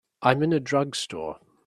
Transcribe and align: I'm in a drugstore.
I'm 0.23 0.41
in 0.41 0.51
a 0.51 0.59
drugstore. 0.59 1.37